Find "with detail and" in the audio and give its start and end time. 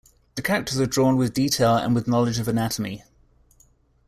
1.15-1.93